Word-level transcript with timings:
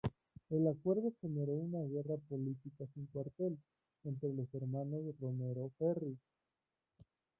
El 0.49 0.67
acuerdo 0.67 1.13
generó 1.21 1.53
una 1.53 1.83
guerra 1.83 2.17
política 2.27 2.85
sin 2.95 3.05
cuartel, 3.05 3.59
entre 4.03 4.33
los 4.33 4.51
hermanos 4.55 5.13
Romero 5.19 5.69
Feris. 5.77 6.17